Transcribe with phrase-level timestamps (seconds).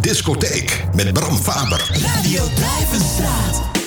[0.00, 1.86] Discotheek met Bram Faber.
[2.02, 3.83] Radio Drijvenstraat.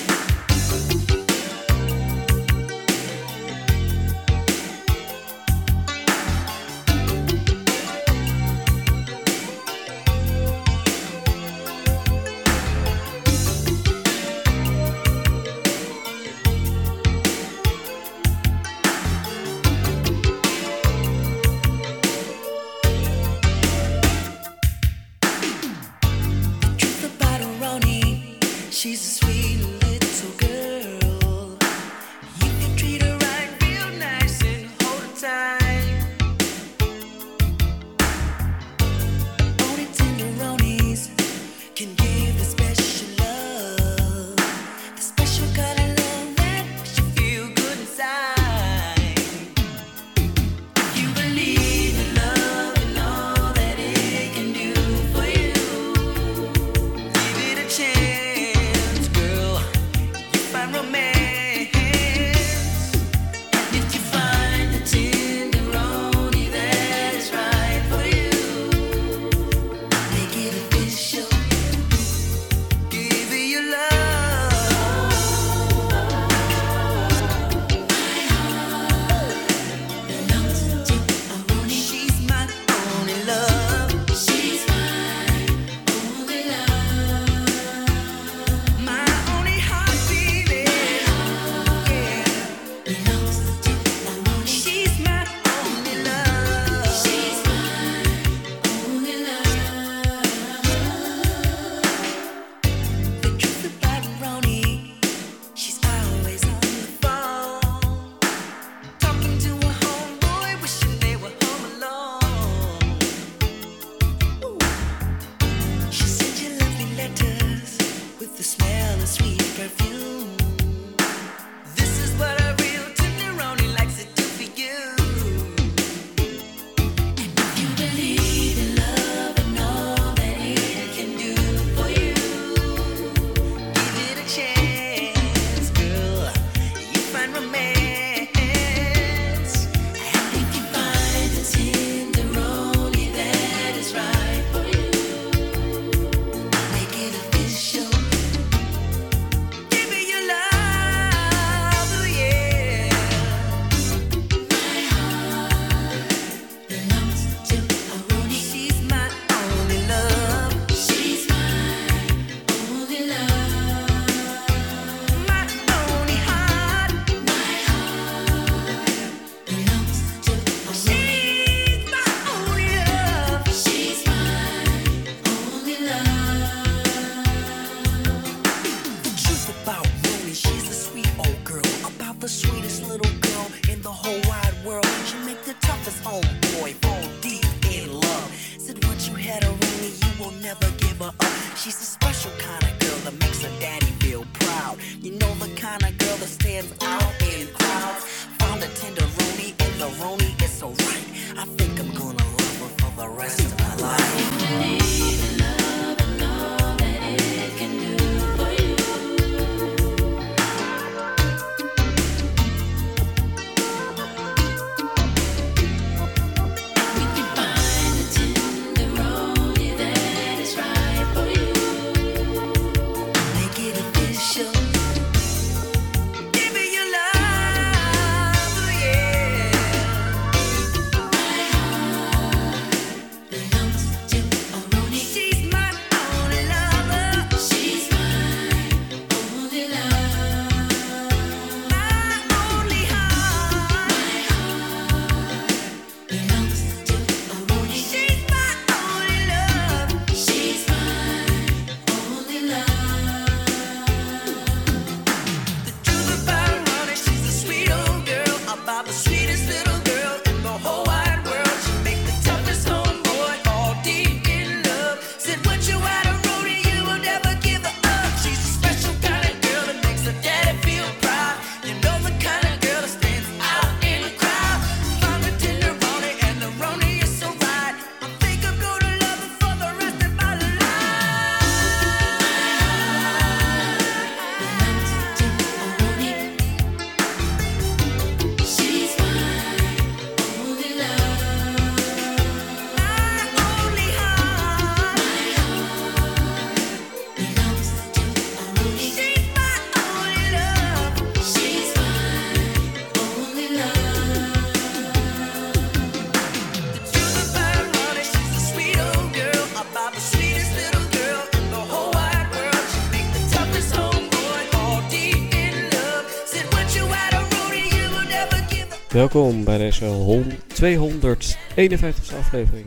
[318.98, 322.66] Welkom bij deze hon- 251ste aflevering.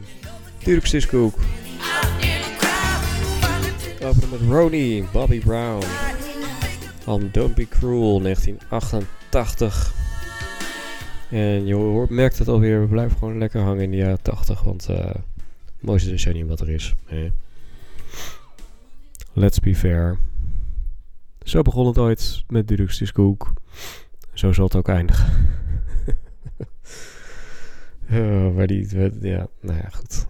[0.63, 1.35] Turks Discook.
[3.99, 5.83] We openen met Ronnie, Bobby Brown.
[6.99, 9.93] Van Don't Be Cruel, 1988.
[11.29, 14.63] En je hoort, merkt het alweer, we blijven gewoon lekker hangen in de jaren 80,
[14.63, 15.19] want eh het
[15.79, 16.93] mooiste decennium wat er is.
[17.05, 17.31] Hè?
[19.33, 20.17] Let's be fair.
[21.43, 23.53] Zo begon het ooit met Turks Discook.
[24.33, 25.59] Zo zal het ook eindigen.
[28.11, 28.87] Eh, waar die,
[29.21, 30.27] ja, nou ja, goed.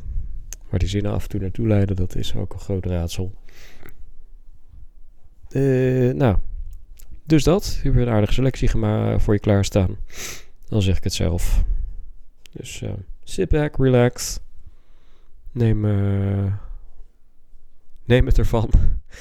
[0.69, 3.33] Waar die zinnen af en toe naartoe leiden, dat is ook een groot raadsel.
[5.49, 6.37] Eh, nou,
[7.23, 7.79] dus dat.
[7.83, 8.69] Hier weer een aardige selectie
[9.17, 9.95] voor je klaarstaan.
[10.69, 11.63] Dan zeg ik het zelf.
[12.51, 12.93] Dus eh,
[13.23, 14.39] sit back, relax.
[15.51, 15.81] Neem,
[18.05, 18.69] neem het ervan.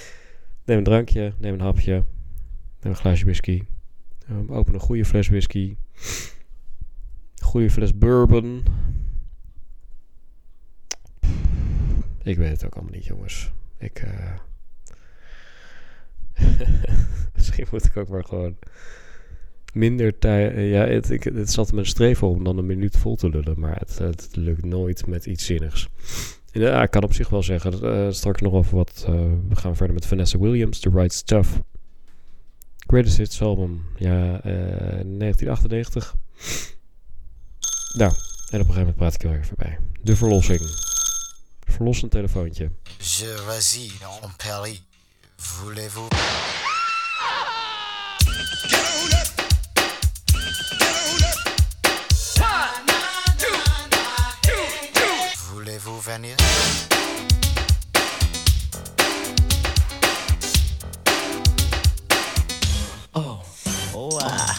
[0.67, 1.93] neem een drankje, neem een hapje.
[2.81, 3.63] Neem een glaasje whisky.
[4.49, 5.77] Open een goede fles whisky.
[7.51, 8.63] Goede fles bourbon.
[12.23, 13.53] Ik weet het ook allemaal niet, jongens.
[13.79, 13.99] Ik.
[13.99, 14.39] eh
[17.35, 18.57] Misschien moet ik ook maar gewoon
[19.73, 20.57] minder tijd.
[20.57, 23.77] ja, het, ik, het zat een streven om dan een minuut vol te lullen, maar
[23.79, 25.89] het, het lukt nooit met iets zinnigs.
[26.53, 29.05] En, ja, ik kan op zich wel zeggen, eh, straks nog over wat.
[29.07, 29.15] eh,
[29.49, 31.61] we gaan verder met Vanessa Williams, The Right Stuff.
[32.87, 34.51] Greatest Hits album, ja, eh
[35.05, 36.15] 1998.
[37.93, 39.79] Nou, en op een gegeven moment praat ik er weer voorbij.
[40.03, 40.61] De verlossing.
[41.65, 42.71] Verlossend telefoontje.
[42.99, 43.91] Je vas-y
[44.23, 44.83] en Paris.
[45.37, 46.09] Voulez-vous
[55.37, 56.37] Voulez-vous venir
[64.23, 64.50] I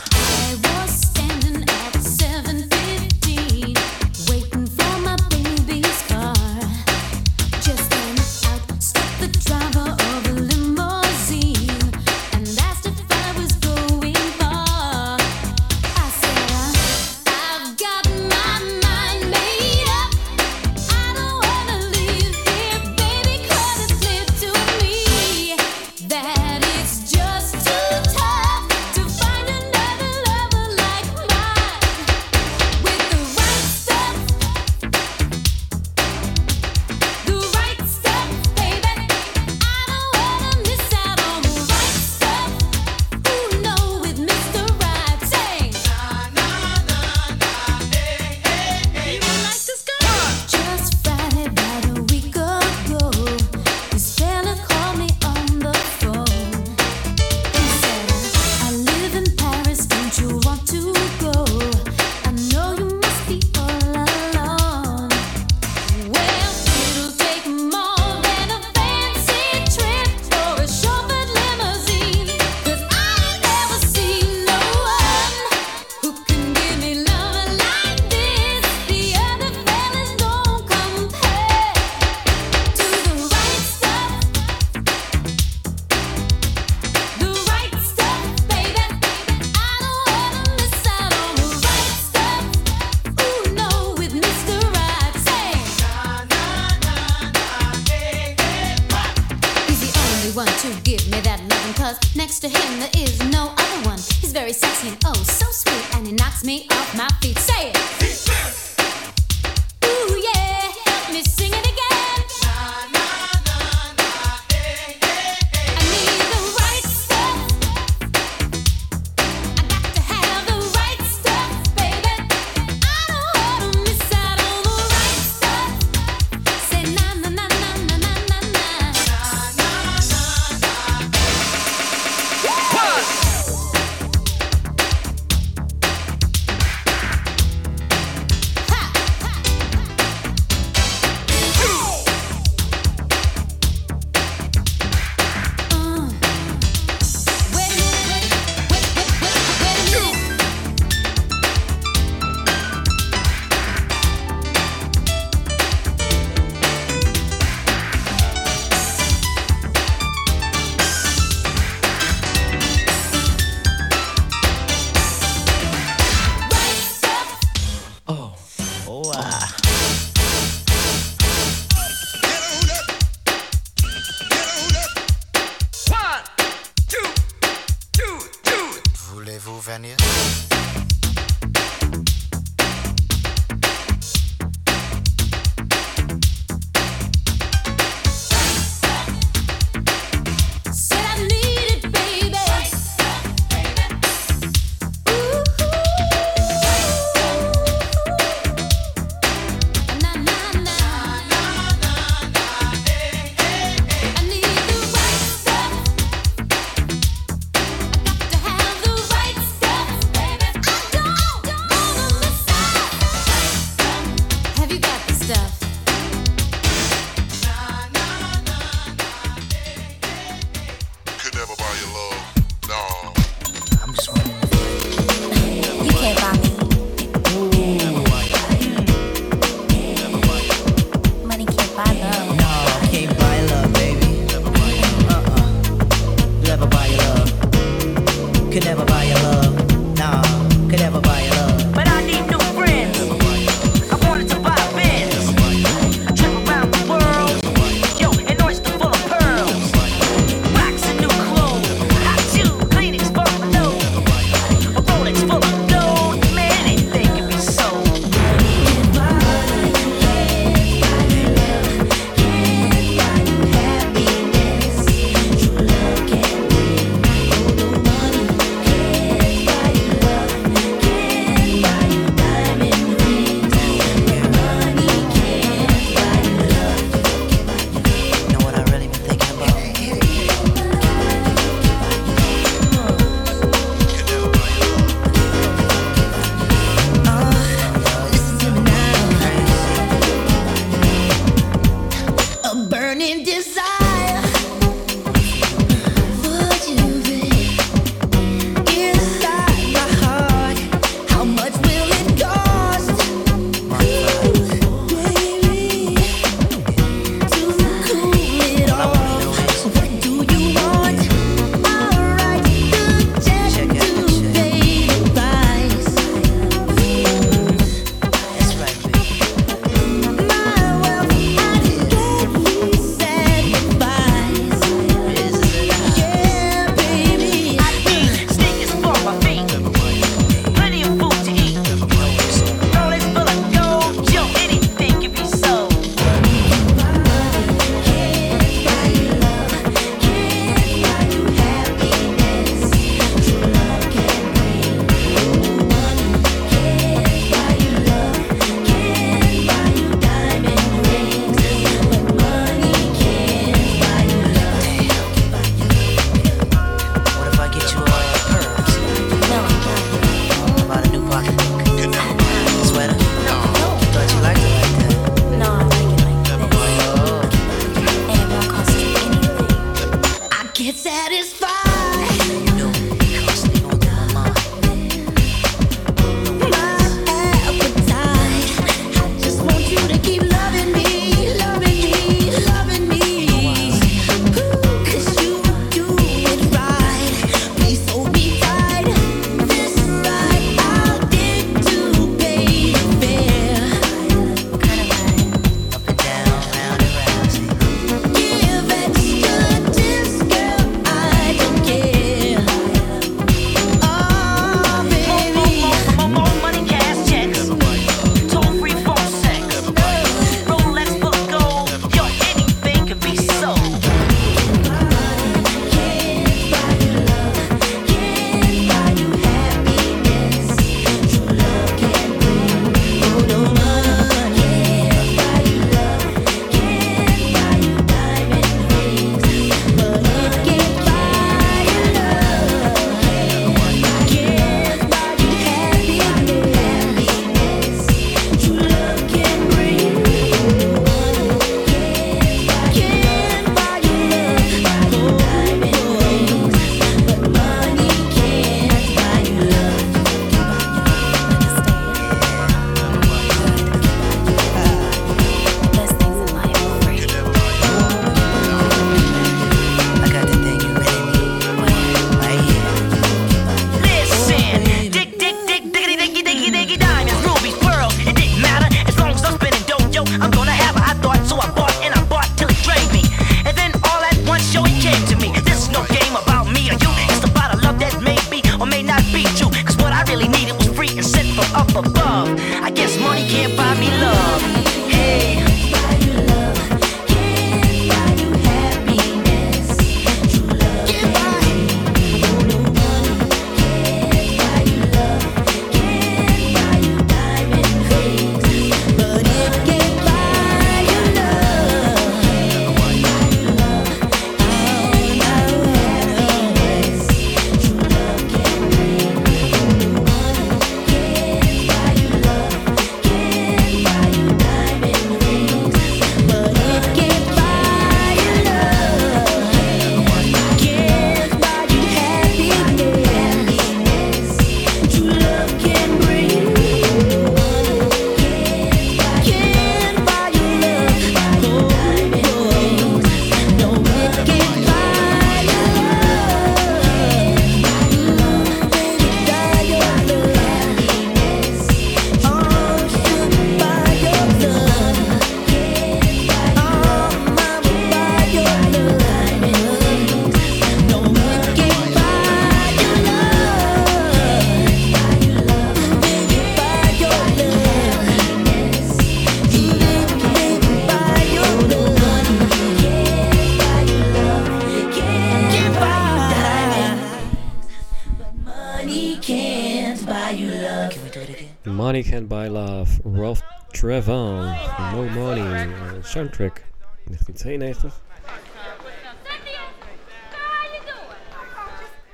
[572.02, 573.42] I by Buy Love, Ralph
[573.74, 574.58] Trevon,
[574.92, 576.64] No Money, uh, soundtrack
[577.06, 578.02] 1992.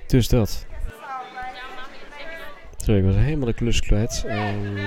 [0.07, 0.65] Dus dat.
[2.77, 4.23] Sorry, ik was helemaal de klus kwijt.
[4.25, 4.77] Um,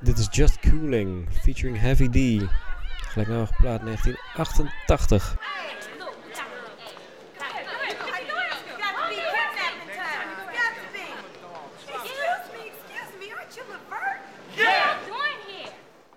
[0.00, 2.48] dit is Just Cooling, featuring Heavy D.
[2.96, 5.36] Gelijknamige plaat 1988.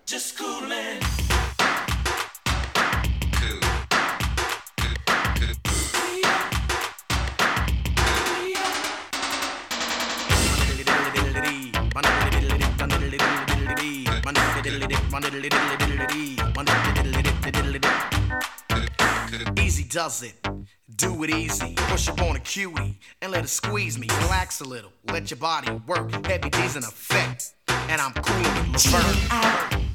[0.05, 0.99] Just cooling.
[19.57, 20.35] Easy does it.
[20.95, 21.73] Do it easy.
[21.75, 24.07] Push up on a cutie and let it squeeze me.
[24.21, 24.91] Relax a little.
[25.11, 26.11] Let your body work.
[26.27, 27.55] Heavy D's in effect.
[27.67, 29.94] And I'm cool with Laverne.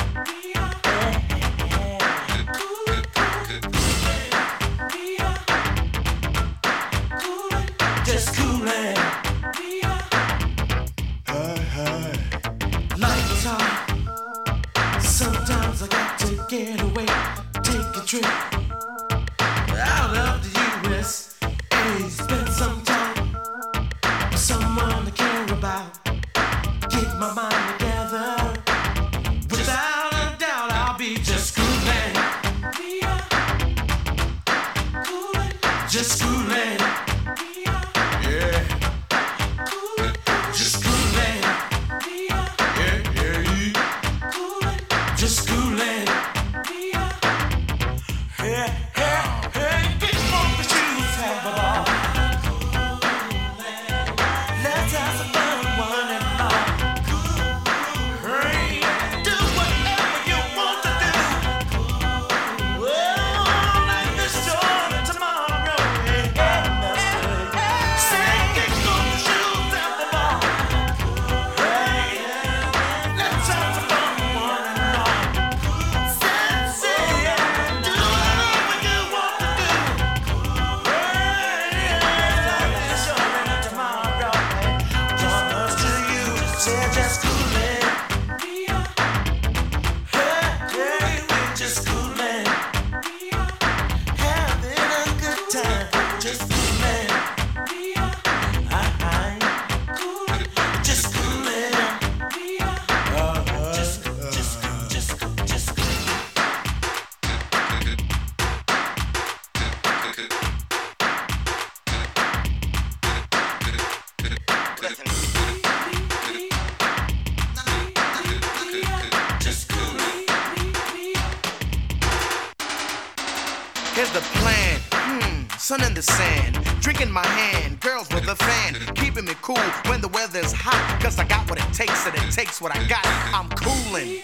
[124.01, 124.79] Here's the plan.
[124.91, 129.61] Hmm, sun in the sand, drinking my hand, girls with a fan, keeping me cool
[129.85, 130.99] when the weather's hot.
[130.99, 133.05] Cause I got what it takes and it takes what I got.
[133.31, 134.23] I'm cooling.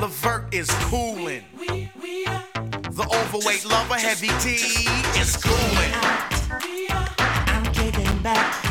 [0.00, 1.44] Levert is cooling.
[1.58, 4.54] The overweight lover, heavy T,
[5.20, 5.92] is cooling.
[7.52, 8.65] I'm kicking back.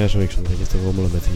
[0.00, 1.32] Eh, ja, zo ik een beetje te rommelen met die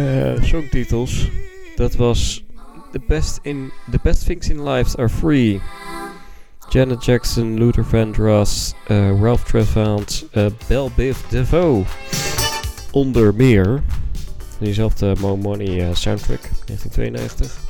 [0.00, 1.28] uh, songtitels.
[1.76, 2.44] Dat was
[2.92, 5.60] the best, in, the best Things in Life Are Free.
[6.68, 8.74] Janet Jackson, Luther Vandross,
[9.20, 10.46] Ralph Trevant, uh,
[10.96, 11.84] Biv DeVoe.
[12.90, 13.82] Onder meer.
[14.58, 17.60] Diezelfde Mo Money soundtrack, 1992.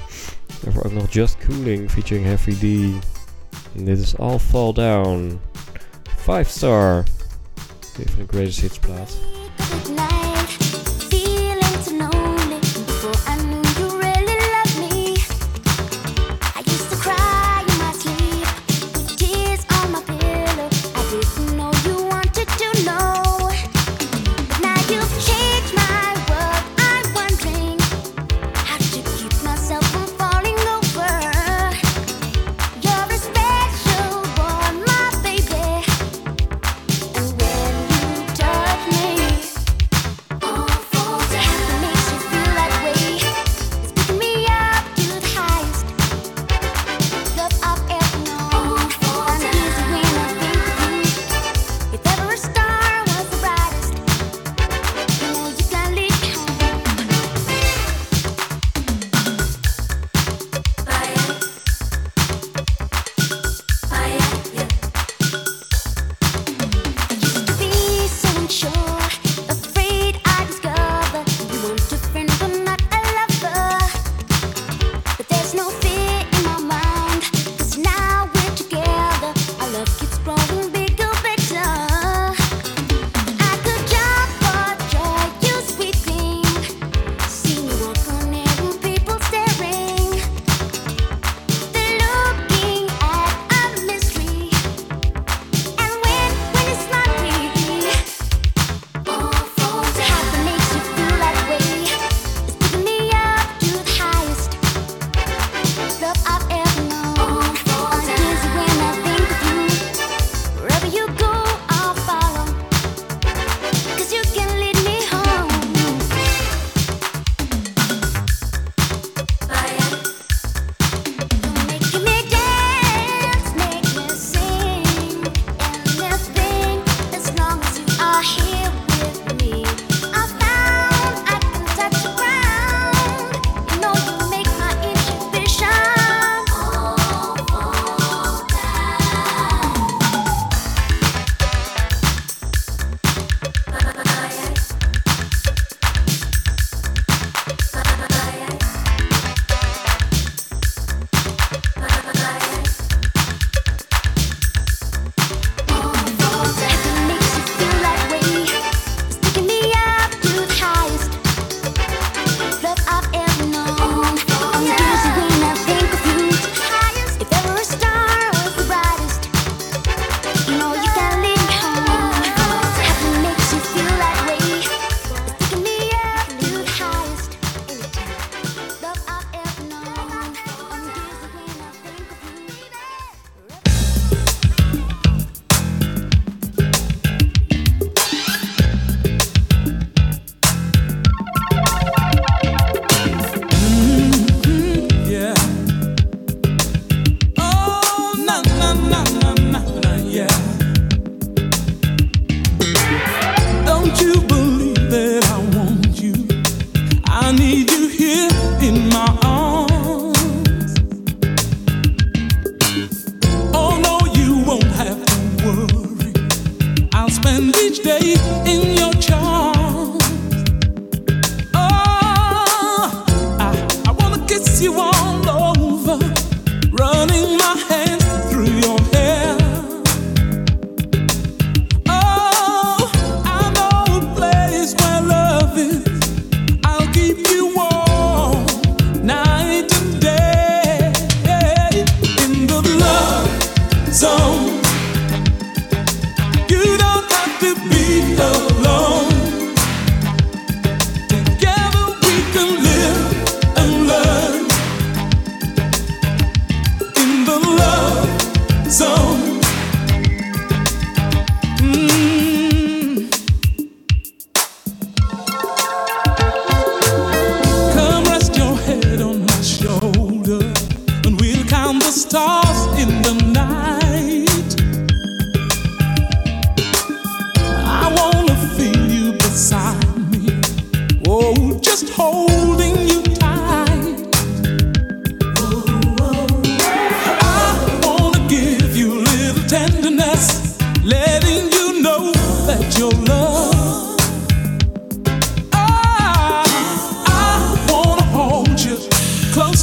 [0.62, 2.62] Daarvoor ook nog Just Cooling featuring Heavy D.
[3.76, 5.40] En dit is All Fall Down.
[6.16, 7.04] 5 star.
[7.98, 9.16] Even een Greatest Hits plaat.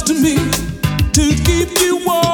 [0.06, 0.34] To me
[1.12, 2.31] to keep you warm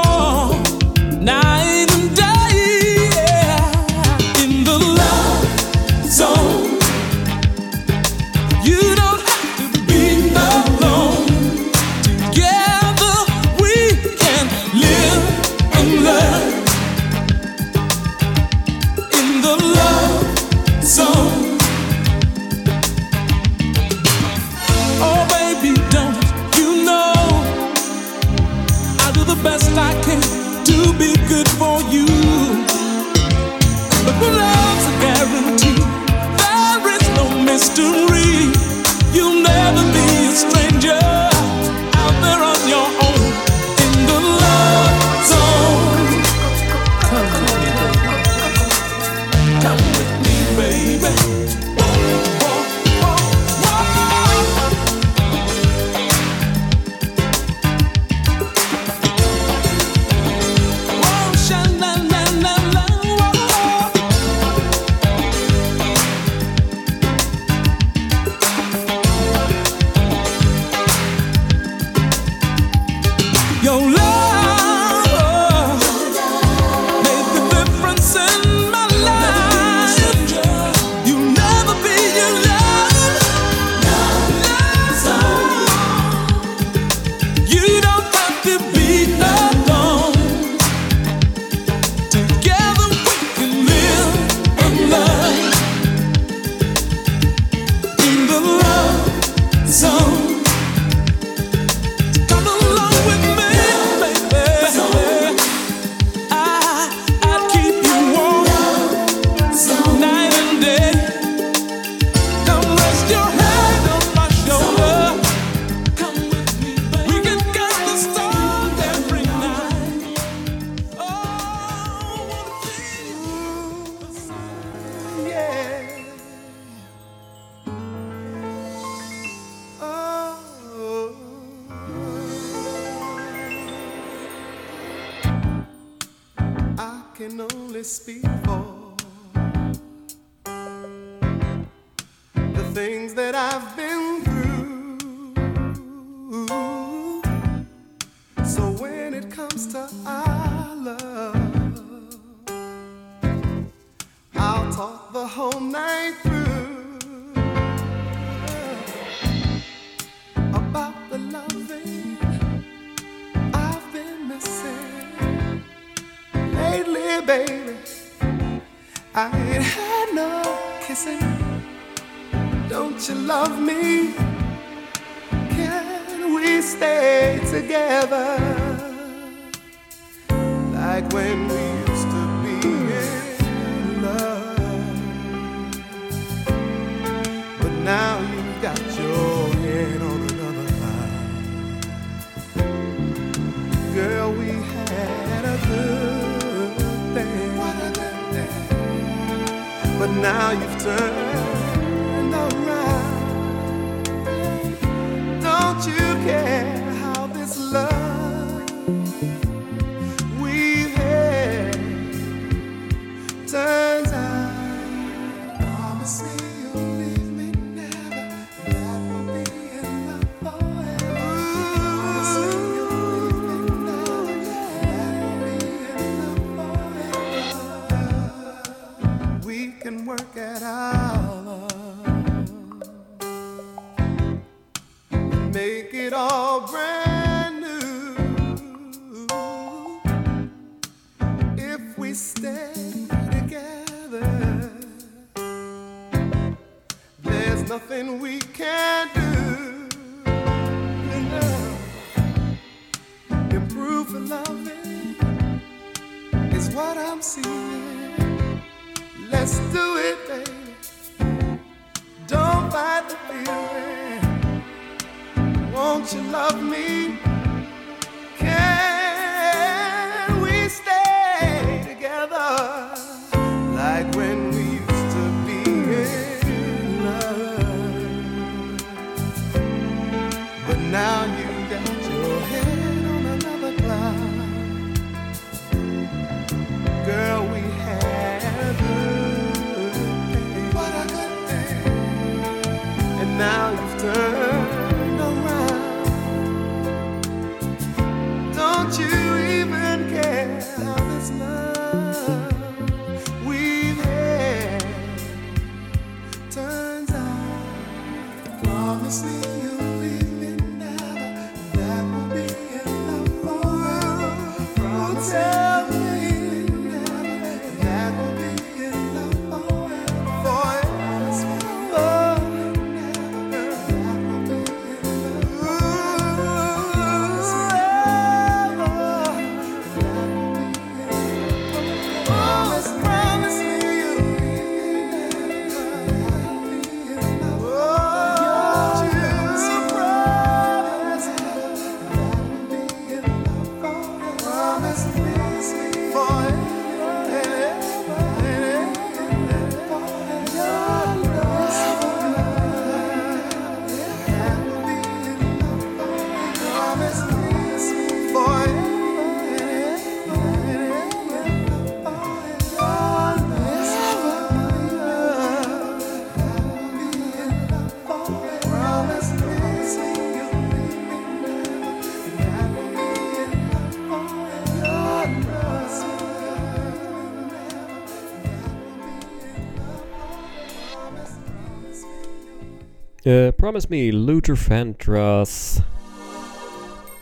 [383.29, 385.81] Eh, Promise Me, Luther Vandross.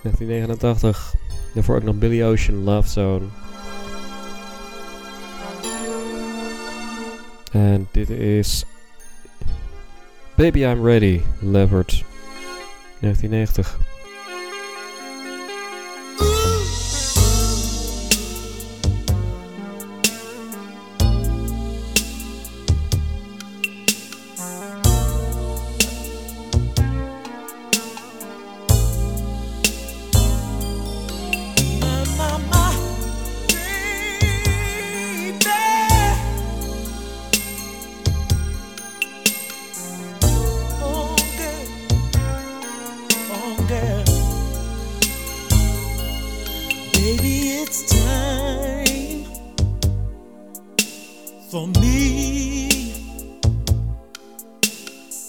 [0.02, 1.14] 1989.
[1.54, 3.24] Daarvoor ook nog Billy Ocean, Love Zone.
[7.52, 8.64] En dit is
[10.36, 12.04] Baby I'm Ready, Levert.
[13.00, 13.86] 1990.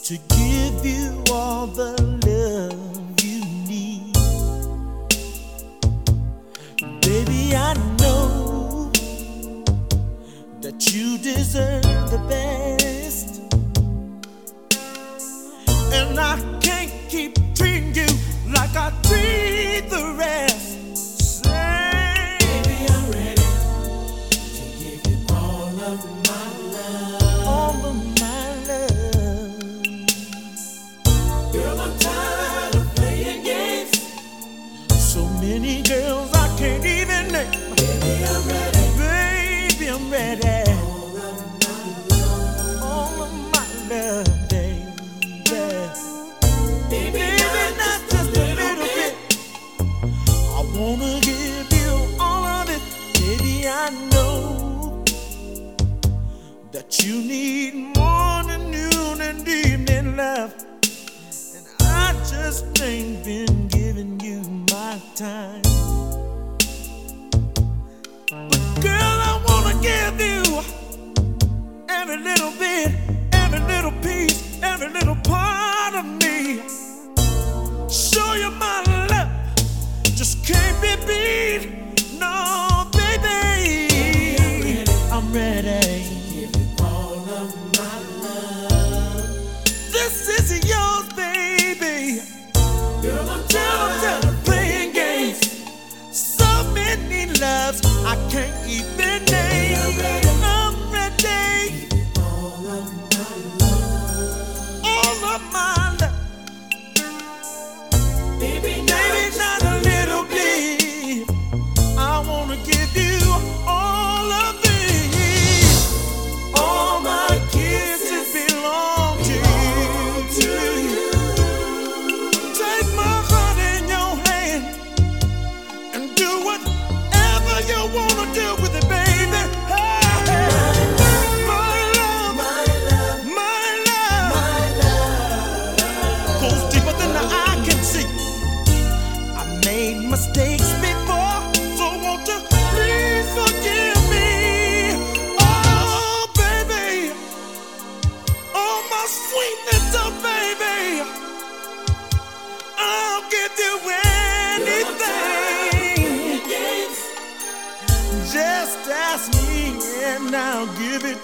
[0.08, 1.92] to give you all the
[2.26, 4.14] love you need.
[7.02, 8.90] Baby, I know
[10.62, 11.87] that you deserve.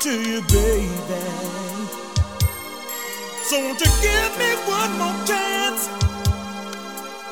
[0.04, 0.90] to you, baby.
[3.48, 5.88] So won't you give me one more chance?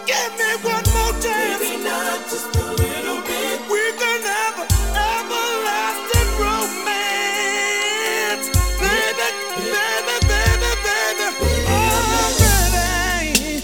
[0.07, 1.59] Give me one more chance.
[1.59, 3.59] Maybe not just a little bit.
[3.69, 4.69] We can have an
[5.11, 8.47] everlasting romance,
[8.79, 9.27] baby,
[9.67, 11.27] baby, baby, baby.
[11.67, 13.59] Oh, ready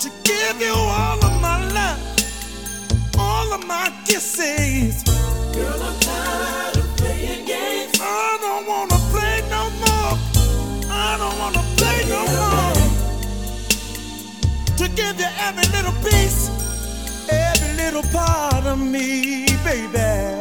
[0.00, 2.00] to give you all of my love,
[3.16, 5.09] all of my kisses.
[14.96, 16.50] give you every little piece,
[17.28, 20.39] every little part of me, baby.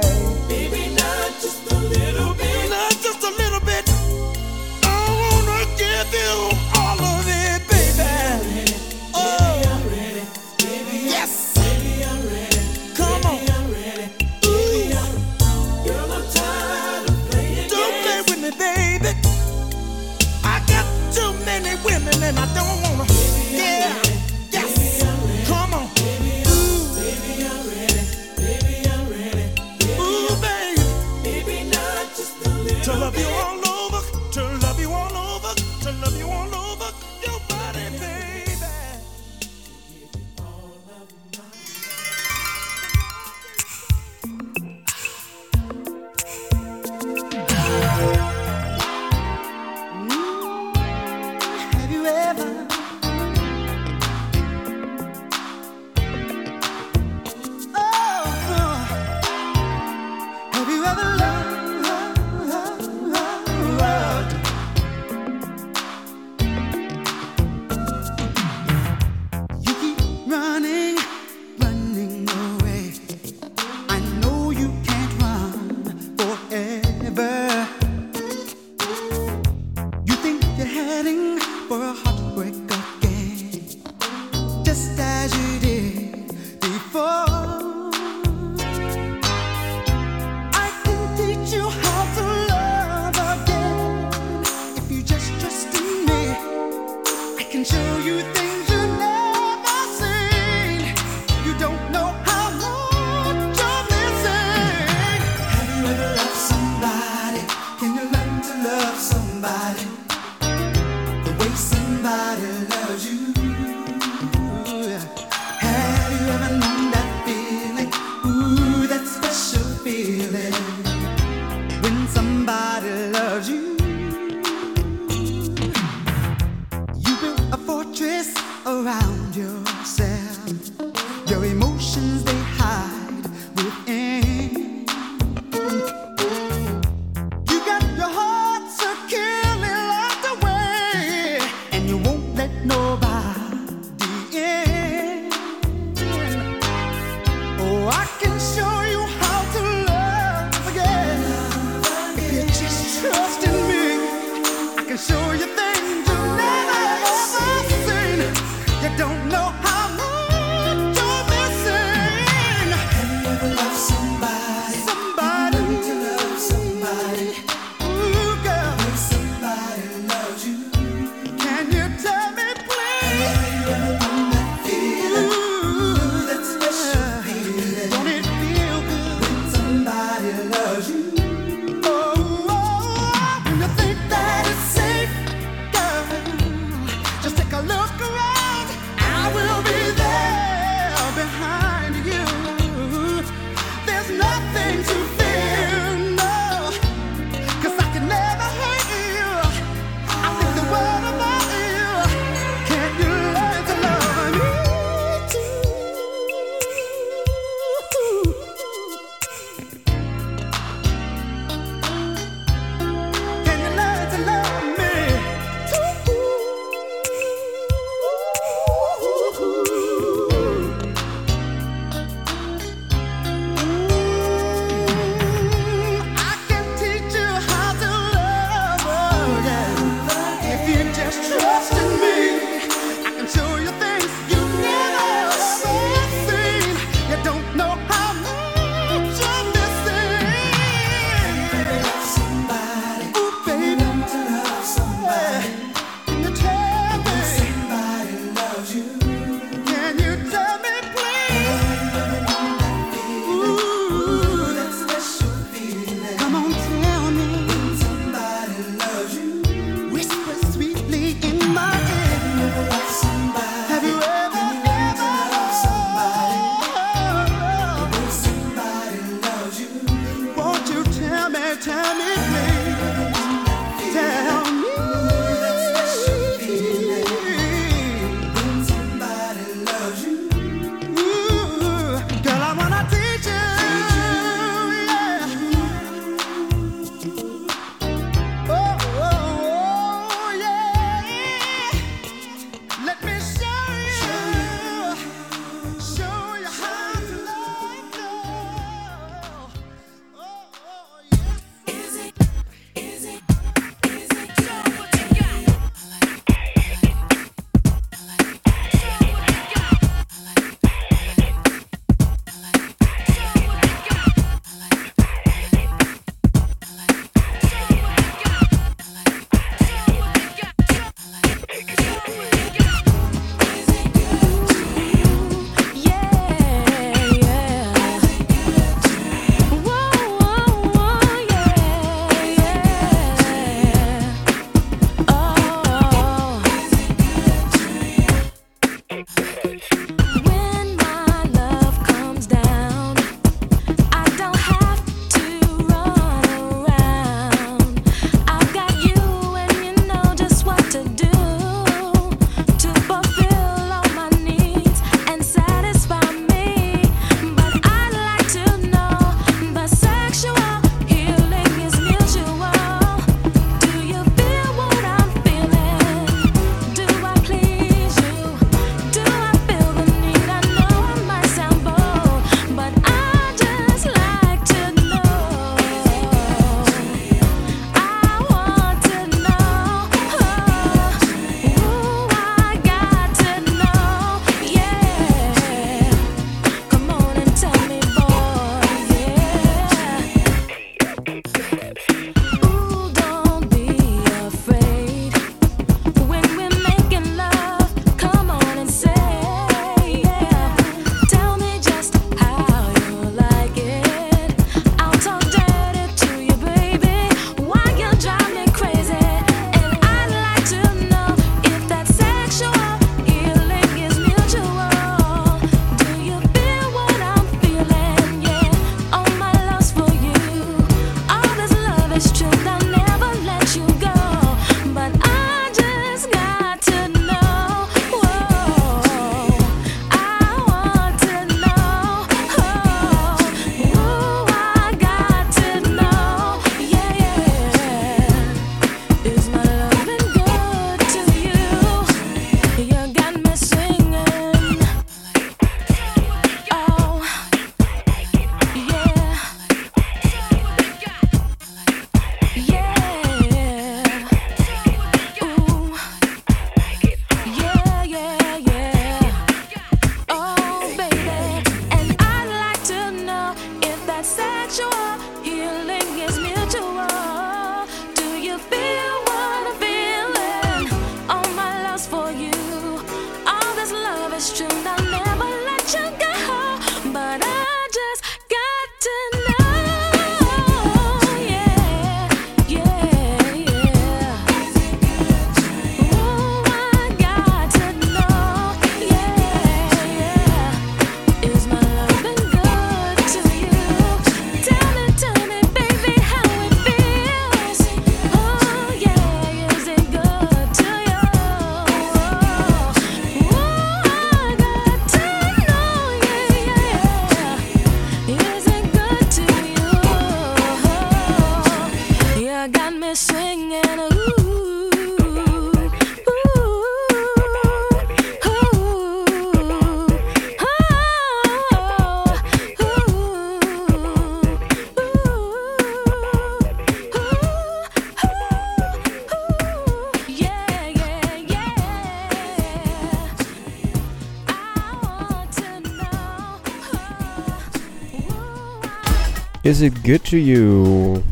[539.50, 541.04] Is It Good To You?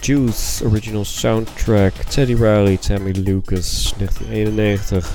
[0.00, 1.92] Juice, original soundtrack.
[2.08, 5.14] Teddy Riley, Tammy Lucas, 1991.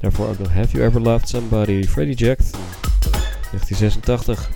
[0.00, 1.82] Daarvoor ook nog Have You Ever Loved Somebody?
[1.84, 2.60] Freddie Jackson,
[3.50, 4.50] 1986.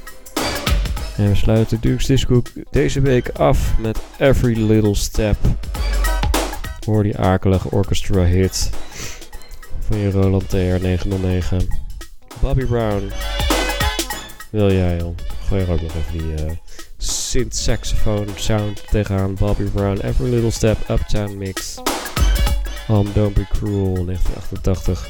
[1.16, 5.36] En we sluiten Duke's Disco deze week af met Every Little Step.
[6.84, 8.70] Hoor die akelige orchestra hit
[9.78, 11.68] van je Roland TR 909.
[12.40, 13.10] Bobby Brown.
[14.50, 15.14] Wil jij joh?
[15.46, 16.52] gooi er ook nog even die eh,
[16.98, 19.34] synth saxophone sound tegenaan.
[19.34, 21.78] Bobby Brown, Every Little Step, Uptown Mix.
[22.86, 25.08] Home Don't Be Cruel, 1988.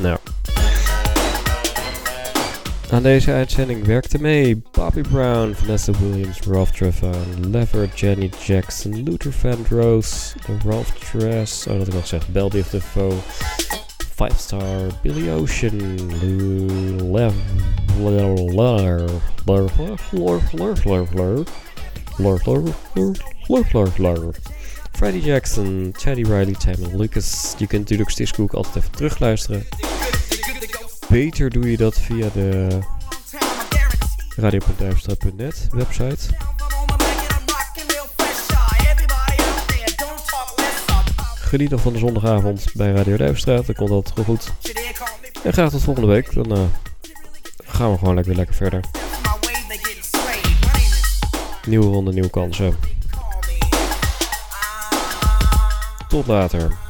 [0.00, 0.18] Nou.
[2.90, 9.32] Aan deze uitzending werkte mee Bobby Brown, Vanessa Williams, Ralph Trevon, Lever, Jenny Jackson, Luther
[9.32, 13.12] Vandross, Ralph Dress, oh dat ik nog of the Defoe.
[14.18, 15.78] 5 star Billy Ocean.
[24.92, 27.54] Freddie Jackson, Chaddy Riley, Timon Lucas.
[27.58, 29.64] Je kunt natuurlijk Stiskoek altijd even terugluisteren.
[31.08, 32.78] Beter doe je dat via de
[34.36, 36.28] radiopartijverstraat.net website.
[41.48, 43.66] Geniet nog van de zondagavond bij Radio Duimstraat.
[43.66, 44.52] Dat komt altijd goed.
[45.42, 46.34] En graag tot volgende week.
[46.34, 46.62] Dan eh,
[47.64, 48.84] gaan we gewoon lekker, lekker verder.
[51.66, 52.76] Nieuwe ronde, nieuwe kansen.
[56.08, 56.87] Tot later.